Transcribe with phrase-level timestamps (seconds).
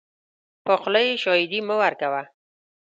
[0.65, 2.23] په خوله یې شاهدي مه ورکوه.